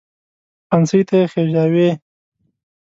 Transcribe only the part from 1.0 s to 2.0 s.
ته یې خېژاوې.